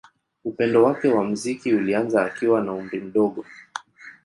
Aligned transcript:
Upendo 0.45 0.83
wake 0.83 1.07
wa 1.09 1.23
muziki 1.23 1.73
ulianza 1.73 2.25
akiwa 2.25 2.61
na 2.61 2.73
umri 2.73 2.99
mdogo. 3.01 3.45